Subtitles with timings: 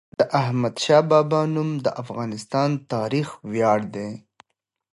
[0.19, 2.31] د احمدشاه بابا نوم د افغان
[2.93, 4.11] تاریخ ویاړ دی.